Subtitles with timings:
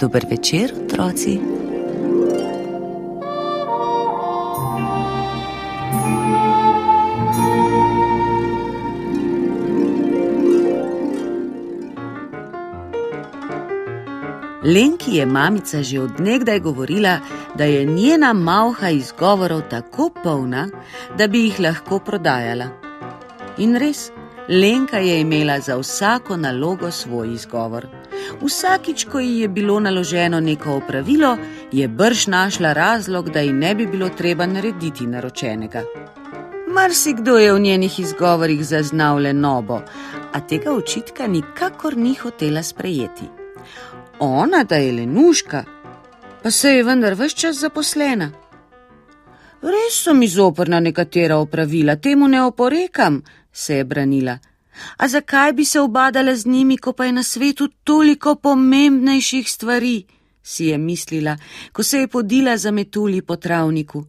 [0.00, 1.40] Dober večer, otroci.
[14.64, 17.18] Lenki je mamica že odnegdaj govorila,
[17.54, 20.68] da je njena malha izgovorov tako polna,
[21.18, 22.68] da bi jih lahko prodajala.
[23.58, 24.10] In res,
[24.48, 27.99] Lenka je imela za vsako nalogo svoj izgovor.
[28.42, 31.36] Vsakič, ko ji je bilo naloženo neko opravilo,
[31.72, 35.82] je brž našla razlog, da ji ne bi bilo treba narediti naročenega.
[36.74, 39.80] Marsikdo je v njenih izgovorih zaznal le nobo,
[40.32, 43.24] a tega očitka nikakor ni hotela sprejeti.
[44.18, 45.64] Ona, da je lenuška,
[46.42, 48.30] pa se je vendar vse čas zaposlena.
[49.62, 54.38] Res so mi zoprna nekatera opravila, temu ne oporekam, se je branila.
[54.96, 60.04] A zakaj bi se obadala z njimi, ko pa je na svetu toliko pomembnejših stvari?
[60.42, 61.36] si je mislila,
[61.72, 64.04] ko se je podila za metulji po travniku.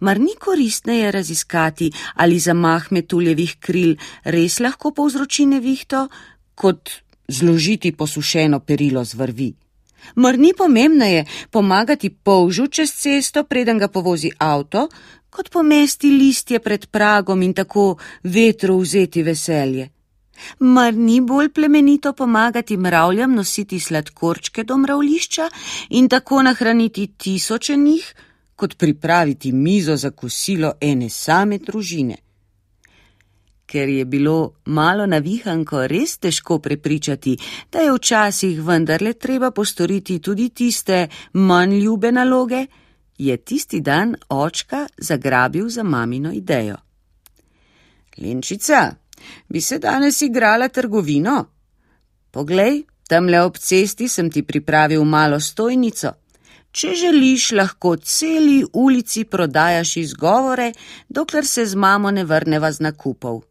[0.00, 6.08] Mar ni koristneje raziskati, ali zamah metuljevih kril res lahko povzroči nevihto,
[6.54, 6.90] kot
[7.28, 9.54] zložiti posušeno perilo z vrvi?
[10.14, 14.88] Mar ni pomembneje pomagati polžu čez cesto, preden ga povozi avto,
[15.30, 19.90] kot pomesti listje pred pragom in tako vetru vzeti veselje.
[20.58, 25.48] Mar ni bolj plemenito pomagati mravljam nositi sladkorčke do mravlišča
[25.90, 28.14] in tako nahraniti tisoče njih,
[28.56, 32.25] kot pripraviti mizo za kosilo ene same družine?
[33.66, 37.36] Ker je bilo malo navihanko res težko prepričati,
[37.72, 42.66] da je včasih vendarle treba postoriti tudi tiste manj ljube naloge,
[43.18, 46.76] je tisti dan očka zagrabil za mamino idejo.
[48.18, 48.94] Lenčica,
[49.48, 51.44] bi se danes igrala trgovino?
[52.30, 56.12] Poglej, tamle ob cesti sem ti pripravil malo stojnico.
[56.70, 60.72] Če želiš, lahko celi ulici prodajaš izgovore,
[61.08, 63.42] dokler se z mamo ne vrneva z nakupov.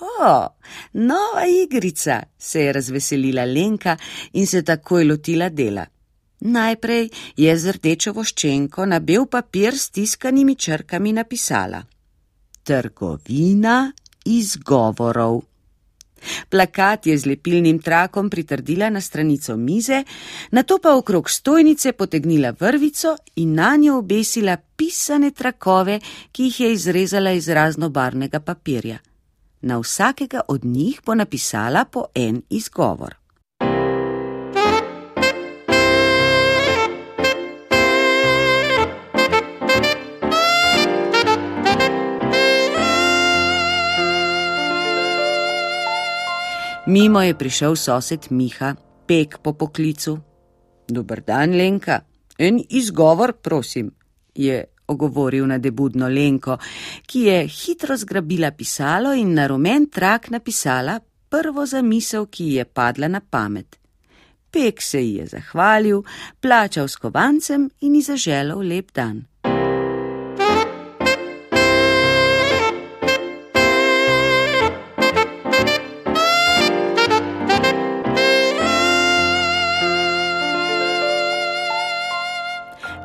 [0.00, 0.48] O,
[0.92, 3.96] nova igrica, se je razveselila Lenka
[4.32, 5.86] in se takoj lotila dela.
[6.40, 11.82] Najprej je z rdečo voščenko na bel papir s tiskanimi črkami napisala:
[12.62, 13.92] Trgovina
[14.24, 15.42] izgovorov.
[16.48, 20.04] Plakat je z lepilnim trakom pritrdila na stranico mize,
[20.50, 26.00] na to pa okrog stojnice potegnila vrvico in na njo obesila pisane trakove,
[26.32, 28.98] ki jih je izrezala iz raznobarnega papirja.
[29.62, 33.14] Na vsakega od njih bo napisala po en izgovor.
[46.86, 48.74] Mimo je prišel sosed Miha,
[49.06, 50.18] pek po poklicu.
[50.88, 52.00] Dober dan, Lenka.
[52.38, 53.90] En izgovor, prosim,
[54.34, 56.58] je ogovoril na debudno Lenko,
[57.06, 62.64] ki je hitro zgrabila pisalo in na rumen trak napisala prvo zamisel, ki ji je
[62.64, 63.78] padla na pamet.
[64.50, 66.02] Pek se ji je zahvalil,
[66.40, 69.29] plačal s kovancem in ji zaželel lep dan.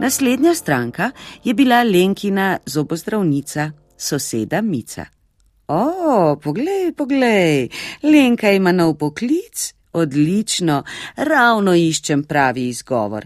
[0.05, 1.11] Naslednja stranka
[1.43, 5.05] je bila Lenkina zobozdravnica, soseda Mica.
[5.67, 7.69] O, poglej, poglej,
[8.03, 10.83] Lenka ima nov poklic, odlično,
[11.16, 13.25] ravno iščem pravi izgovor.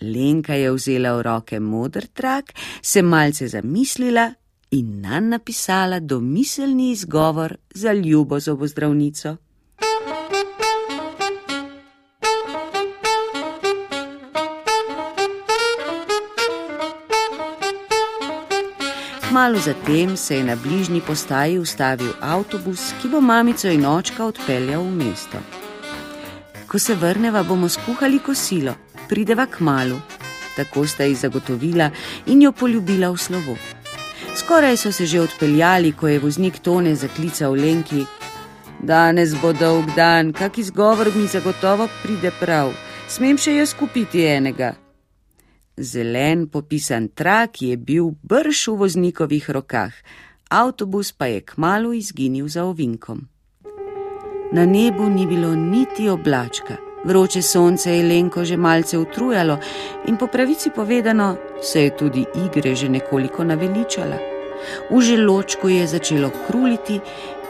[0.00, 2.52] Lenka je vzela v roke modr trak,
[2.82, 4.28] se malce zamislila
[4.70, 9.36] in nan napisala domiselni izgovor za ljubo zobozdravnico.
[19.30, 24.82] Malo zatem se je na bližnji postaji ustavil avtobus, ki bo mamico in očka odpeljal
[24.82, 25.38] v mesto.
[26.66, 28.74] Ko se vrneva, bomo skuhali kosilo,
[29.08, 30.00] prideva k malu,
[30.56, 31.90] tako sta ji zagotovila
[32.26, 33.56] in jo poljubila v slovo.
[34.34, 38.04] Skoraj so se že odpeljali, ko je voznik Tone zaklical Lenki:
[38.82, 42.74] Danes bo dolg dan, kak izgovor mi zagotovo pride prav,
[43.08, 44.74] smem še jaz kupiti enega.
[45.80, 49.96] Zelen popisan trak je bil brž v voznikovih rokah,
[50.52, 53.24] avtobus pa je kmalo izginil za ovinkom.
[54.52, 59.56] Na nebu ni bilo niti oblačka, vroče sonce je Lenko že malce utrujalo
[60.06, 64.18] in po pravici povedano se je tudi igre že nekoliko naveličala.
[64.90, 67.00] V želočku je začelo kruliti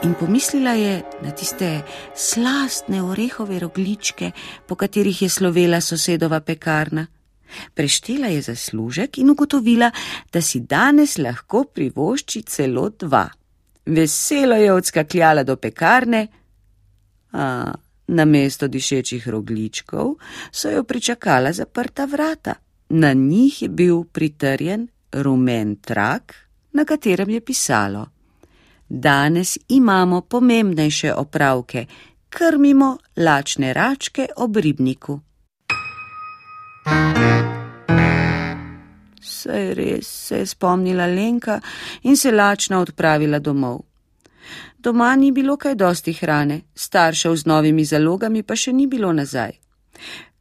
[0.03, 1.83] in pomislila je na tiste
[2.15, 4.31] slastne orehove rogličke,
[4.67, 7.20] po katerih je slovela sosedova pekarna.
[7.75, 9.91] Preštela je zaslužek in ugotovila,
[10.33, 13.29] da si danes lahko privošči celo dva.
[13.87, 16.27] Veselo je odskakljala do pekarne,
[17.33, 17.73] a
[18.07, 20.15] na mesto dišečih rogličkov
[20.53, 22.55] so jo pričakala zaprta vrata.
[22.89, 26.35] Na njih je bil pritrjen rumen trak,
[26.73, 28.07] na katerem je pisalo:
[28.89, 31.87] Danes imamo pomembnejše opravke,
[32.29, 35.21] krmimo lačne račke ob ribniku.
[39.23, 41.61] Saj res, se je spomnila Lenka
[42.03, 43.81] in se lačna odpravila domov.
[44.79, 49.53] Doma ni bilo kaj dosti hrane, staršev z novimi zalogami pa še ni bilo nazaj.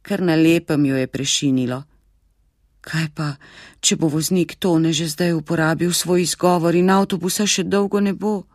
[0.02, 1.82] Ker na lepem jo je prešinilo.
[2.80, 3.34] Kaj pa,
[3.80, 8.46] če bo voznik tone že zdaj uporabil svoj izgovor in avtobusa še dolgo ne bo?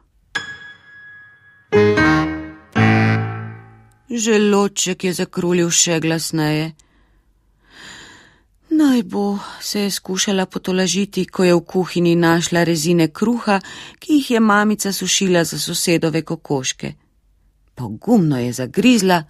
[4.09, 6.73] Želoček je zakrulil še glasneje.
[8.75, 13.59] Naj bo, se je skušala potolažiti, ko je v kuhinji našla rezine kruha,
[13.99, 16.93] ki jih je mamica sušila za sosedove kokoške.
[17.75, 19.23] Pogumno je zagrizla,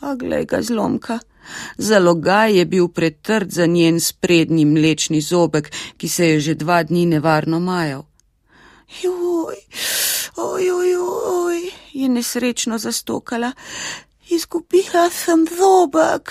[0.00, 1.18] a glej ga zlomka.
[1.78, 7.06] Zalogaj je bil pretrd za njen sprednji mlečni zobek, ki se je že dva dni
[7.06, 8.04] nevarno majal.
[9.02, 9.56] Joj,
[10.36, 10.94] oj, oj,
[11.26, 13.52] oj, je nesrečno zastokala.
[14.30, 16.30] Izgubila sem zobek.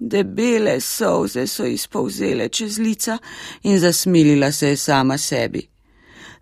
[0.00, 3.18] Debele solze so izpovzele čez lica
[3.62, 5.68] in zasmilila se je sama sebi.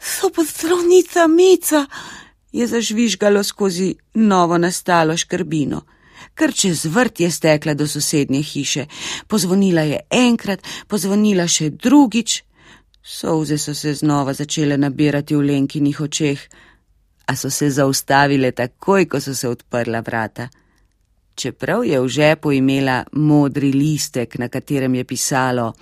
[0.00, 1.86] So pa zdravnica Mica,
[2.52, 5.82] je zažvižgalo skozi novo nastalo škrbino.
[6.34, 8.86] Kar čez vrt je stekla do sosednje hiše,
[9.26, 12.44] pozvonila je enkrat, pozvonila še drugič.
[13.02, 16.38] Solze so se znova začele nabirati v lenkinih očeh,
[17.26, 20.48] a so se zaustavile takoj, ko so se odprla vrata
[21.38, 25.72] čeprav je v žepu imela modri listek, na katerem je pisalo: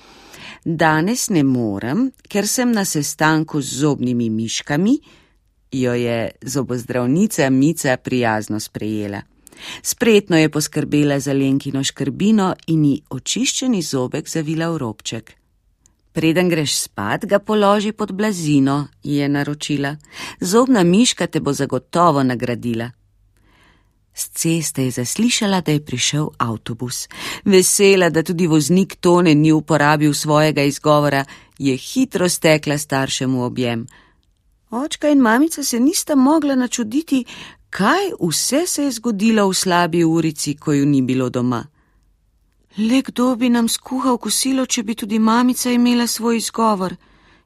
[0.65, 4.99] Danes ne morem, ker sem na sestanku z zobnimi miškami,
[5.73, 9.23] jo je zobozdravnica Mica prijazno sprejela.
[9.83, 15.33] Spretno je poskrbela za Lenkino škrbino in ji očiščeni zobek zavila v robček.
[16.13, 19.97] Preden greš spat, ga položi pod blazino, je naročila.
[20.41, 22.91] Zobna miška te bo zagotovo nagradila.
[24.17, 27.09] Z ceste je zaslišala, da je prišel avtobus.
[27.45, 31.25] Vesela, da tudi voznik Tone ni uporabil svojega izgovora,
[31.59, 33.87] je hitro stekla staršemu objem.
[34.71, 37.25] Očka in mamica se nista mogla načuditi,
[37.71, 41.67] kaj vse se je zgodilo v slabi urici, ko ju ni bilo doma.
[42.77, 46.97] Le kdo bi nam skuhal kosilo, če bi tudi mamica imela svoj izgovor,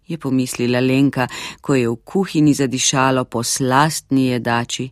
[0.07, 1.29] je pomislila Lenka,
[1.61, 4.91] ko je v kuhinji zadišalo po slastni jedači.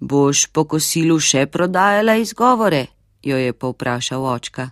[0.00, 2.86] Boš po kosilu še prodajala izgovore?
[3.22, 4.70] jo je povprašal očka.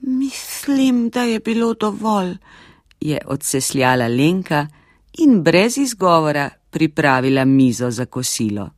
[0.00, 2.36] Mislim, da je bilo dovolj,
[3.00, 4.66] je odsesljala Lenka
[5.18, 8.70] in brez izgovora pripravila mizo za kosilo.